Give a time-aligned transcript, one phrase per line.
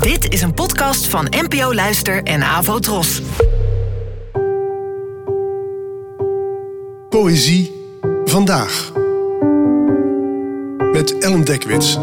[0.00, 3.22] Dit is een podcast van NPO Luister en Avo Tros.
[7.08, 7.72] Poëzie
[8.24, 8.92] vandaag.
[10.92, 11.94] Met Ellen Dekwits.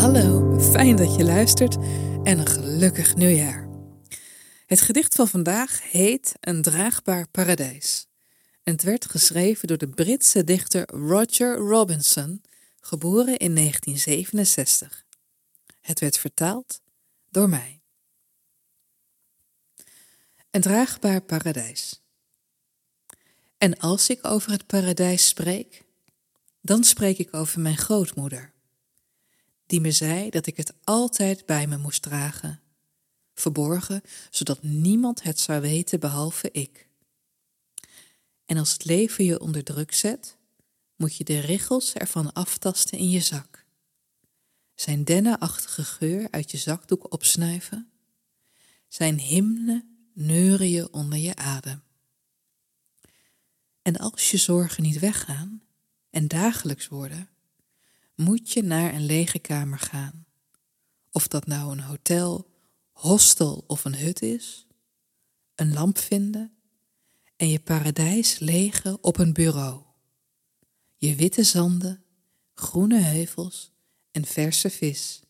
[0.00, 1.76] Hallo, fijn dat je luistert
[2.22, 3.68] en een gelukkig nieuwjaar.
[4.66, 8.06] Het gedicht van vandaag heet Een draagbaar paradijs.
[8.64, 12.42] En het werd geschreven door de Britse dichter Roger Robinson,
[12.80, 15.04] geboren in 1967.
[15.80, 16.80] Het werd vertaald
[17.30, 17.80] door mij.
[20.50, 22.02] Een draagbaar paradijs.
[23.58, 25.84] En als ik over het paradijs spreek,
[26.60, 28.52] dan spreek ik over mijn grootmoeder,
[29.66, 32.60] die me zei dat ik het altijd bij me moest dragen,
[33.34, 36.88] verborgen, zodat niemand het zou weten behalve ik.
[38.44, 40.36] En als het leven je onder druk zet,
[40.96, 43.64] moet je de richels ervan aftasten in je zak.
[44.74, 47.90] Zijn dennenachtige geur uit je zakdoek opsnuiven.
[48.88, 51.82] Zijn hymne neuren je onder je adem.
[53.82, 55.62] En als je zorgen niet weggaan
[56.10, 57.28] en dagelijks worden,
[58.14, 60.26] moet je naar een lege kamer gaan.
[61.10, 62.50] Of dat nou een hotel,
[62.92, 64.66] hostel of een hut is,
[65.54, 66.52] een lamp vinden
[67.44, 69.82] en je paradijs legen op een bureau.
[70.96, 72.04] Je witte zanden,
[72.54, 73.72] groene heuvels
[74.10, 75.22] en verse vis.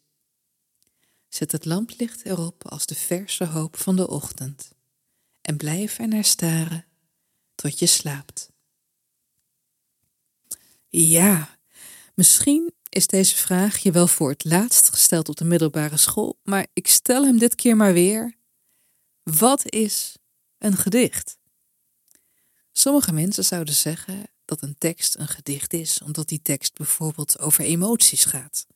[1.28, 4.72] Zet het lamplicht erop als de verse hoop van de ochtend
[5.40, 6.84] en blijf er naar staren
[7.54, 8.50] tot je slaapt.
[10.88, 11.58] Ja,
[12.14, 16.66] misschien is deze vraag je wel voor het laatst gesteld op de middelbare school, maar
[16.72, 18.36] ik stel hem dit keer maar weer.
[19.22, 20.16] Wat is
[20.58, 21.42] een gedicht?
[22.84, 27.64] Sommige mensen zouden zeggen dat een tekst een gedicht is, omdat die tekst bijvoorbeeld over
[27.64, 28.66] emoties gaat,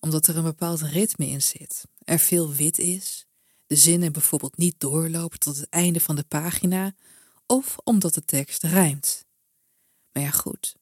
[0.00, 3.26] omdat er een bepaald ritme in zit, er veel wit is,
[3.66, 6.94] de zinnen bijvoorbeeld niet doorlopen tot het einde van de pagina,
[7.46, 9.24] of omdat de tekst rijmt.
[10.12, 10.74] Maar ja, goed.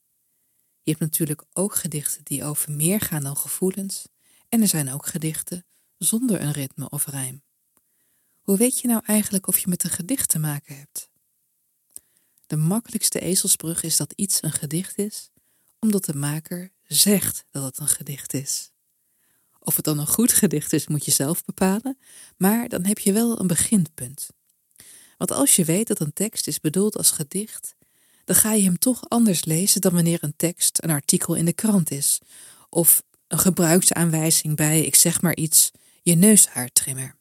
[0.82, 4.08] Je hebt natuurlijk ook gedichten die over meer gaan dan gevoelens,
[4.48, 5.64] en er zijn ook gedichten
[5.98, 7.42] zonder een ritme of rijm.
[8.40, 11.14] Hoe weet je nou eigenlijk of je met een gedicht te maken hebt?
[12.46, 15.30] De makkelijkste ezelsbrug is dat iets een gedicht is,
[15.78, 18.70] omdat de maker zegt dat het een gedicht is.
[19.58, 21.98] Of het dan een goed gedicht is, moet je zelf bepalen,
[22.36, 24.26] maar dan heb je wel een beginpunt.
[25.16, 27.74] Want als je weet dat een tekst is bedoeld als gedicht,
[28.24, 31.52] dan ga je hem toch anders lezen dan wanneer een tekst een artikel in de
[31.52, 32.18] krant is,
[32.68, 35.70] of een gebruiksaanwijzing bij, ik zeg maar iets,
[36.02, 37.16] je neushaartrimmer.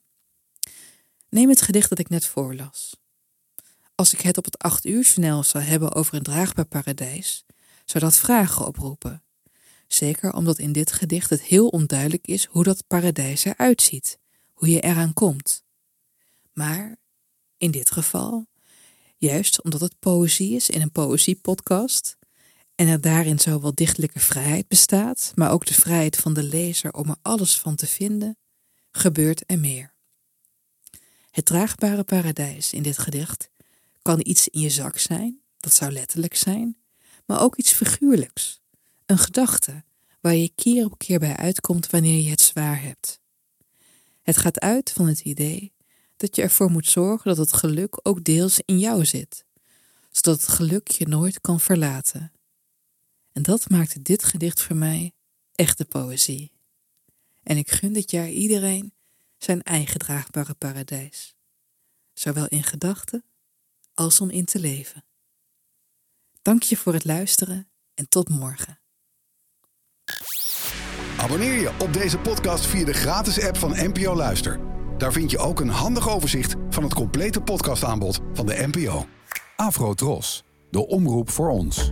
[1.29, 2.95] Neem het gedicht dat ik net voorlas.
[3.95, 7.45] Als ik het op het acht uur journaal zou hebben over een draagbaar paradijs,
[7.85, 9.23] zou dat vragen oproepen.
[9.87, 14.19] Zeker omdat in dit gedicht het heel onduidelijk is hoe dat paradijs eruit ziet,
[14.53, 15.63] hoe je eraan komt.
[16.53, 16.97] Maar
[17.57, 18.47] in dit geval,
[19.17, 22.17] juist omdat het poëzie is in een poëziepodcast
[22.75, 27.09] en er daarin zowel dichtelijke vrijheid bestaat, maar ook de vrijheid van de lezer om
[27.09, 28.37] er alles van te vinden,
[28.91, 29.93] gebeurt er meer.
[31.29, 33.49] Het draagbare paradijs in dit gedicht
[34.05, 36.77] kan iets in je zak zijn, dat zou letterlijk zijn,
[37.25, 38.61] maar ook iets figuurlijks,
[39.05, 39.83] een gedachte
[40.21, 43.19] waar je keer op keer bij uitkomt wanneer je het zwaar hebt.
[44.21, 45.73] Het gaat uit van het idee
[46.17, 49.45] dat je ervoor moet zorgen dat het geluk ook deels in jou zit,
[50.11, 52.31] zodat het geluk je nooit kan verlaten.
[53.31, 55.13] En dat maakte dit gedicht voor mij
[55.55, 56.51] echte poëzie.
[57.43, 58.93] En ik gun dit jaar iedereen
[59.37, 61.35] zijn eigen draagbare paradijs,
[62.13, 63.23] zowel in gedachten
[63.95, 65.03] als om in te leven.
[66.41, 68.79] Dank je voor het luisteren en tot morgen.
[71.17, 74.59] Abonneer je op deze podcast via de gratis app van NPO Luister.
[74.97, 79.05] Daar vind je ook een handig overzicht van het complete podcastaanbod van de NPO.
[79.55, 81.91] Afro Tros, de omroep voor ons.